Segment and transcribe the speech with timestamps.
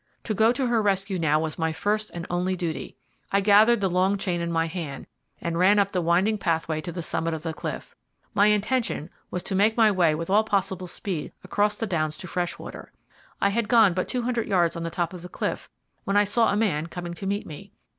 [0.23, 2.97] To go to her rescue now was my first and only duty.
[3.31, 5.05] I gathered the long chain in my hand,
[5.39, 7.95] and ran up the winding pathway to the summit of the cliff.
[8.33, 12.27] My intention was to make my way with all possible speed across the Downs to
[12.27, 12.91] Freshwater.
[13.39, 15.69] I had gone about two hundred yards on the top of the cliff
[16.03, 17.71] when I saw a man coming to meet me.